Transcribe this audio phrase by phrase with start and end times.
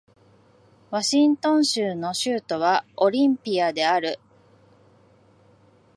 [0.89, 4.19] ワシントン州の州都はオリンピアである